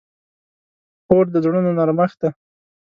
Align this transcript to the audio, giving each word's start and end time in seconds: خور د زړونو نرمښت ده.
خور 1.05 1.25
د 1.33 1.35
زړونو 1.43 1.69
نرمښت 1.77 2.17
ده. 2.21 2.29